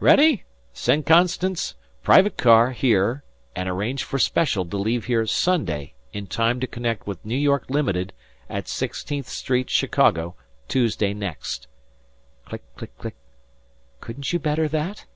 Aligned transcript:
"Ready? 0.00 0.42
_Send 0.74 1.06
'Constance,' 1.06 1.76
private 2.02 2.36
car, 2.36 2.72
here, 2.72 3.22
and 3.54 3.68
arrange 3.68 4.02
for 4.02 4.18
special 4.18 4.66
to 4.66 4.76
leave 4.76 5.04
here 5.04 5.26
Sunday 5.28 5.94
in 6.12 6.26
time 6.26 6.58
to 6.58 6.66
connect 6.66 7.06
with 7.06 7.24
New 7.24 7.36
York 7.36 7.66
Limited 7.70 8.12
at 8.50 8.66
Sixteenth 8.66 9.28
Street, 9.28 9.70
Chicago, 9.70 10.34
Tuesday 10.66 11.14
next_." 11.14 11.68
Click 12.46 12.64
click 12.74 12.98
click! 12.98 13.14
"Couldn't 14.00 14.32
you 14.32 14.40
better 14.40 14.66
that?" 14.66 15.06